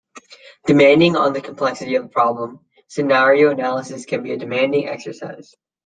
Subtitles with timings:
[0.65, 5.55] Depending on the complexity of the problem, scenario analysis can be a demanding exercise.